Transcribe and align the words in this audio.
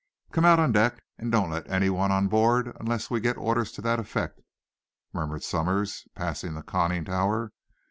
"Come 0.31 0.45
out 0.45 0.59
on 0.59 0.71
deck, 0.71 1.03
and 1.19 1.31
don't 1.31 1.51
let 1.51 1.69
anyone 1.69 2.11
on 2.11 2.27
board 2.27 2.75
unless 2.79 3.11
we 3.11 3.19
get 3.19 3.37
orders 3.37 3.71
to 3.73 3.83
that 3.83 3.99
effect," 3.99 4.41
murmured 5.13 5.43
Somers, 5.43 6.07
passing 6.15 6.55
the 6.55 6.63
conning 6.63 7.05
tower. 7.05 7.51